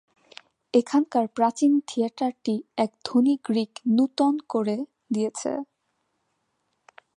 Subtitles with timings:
[0.73, 2.55] এখানকার প্রাচীন থিয়েটারটি
[2.77, 4.77] এক ধনী গ্রীক নূতন করে
[5.13, 5.51] দিয়েছে।